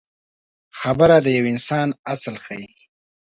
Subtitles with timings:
[0.79, 2.67] خبره د یو انسان اصل ښيي.